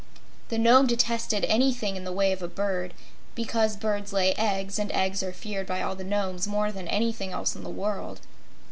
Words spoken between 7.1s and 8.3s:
else in the world.